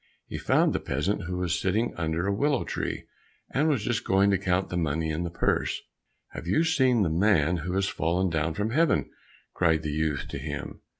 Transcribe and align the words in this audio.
He 0.25 0.39
found 0.39 0.73
the 0.73 0.79
peasant 0.79 1.25
who 1.25 1.37
was 1.37 1.59
sitting 1.59 1.93
under 1.95 2.25
a 2.25 2.33
willow 2.33 2.63
tree, 2.63 3.03
and 3.51 3.67
was 3.67 3.83
just 3.83 4.03
going 4.03 4.31
to 4.31 4.37
count 4.39 4.69
the 4.69 4.75
money 4.75 5.11
in 5.11 5.21
the 5.21 5.29
purse. 5.29 5.79
"Have 6.29 6.47
you 6.47 6.63
seen 6.63 7.03
the 7.03 7.09
man 7.11 7.57
who 7.57 7.73
has 7.73 7.87
fallen 7.87 8.31
down 8.31 8.55
from 8.55 8.71
Heaven?" 8.71 9.11
cried 9.53 9.83
the 9.83 9.91
youth 9.91 10.27
to 10.29 10.39
him. 10.39 10.79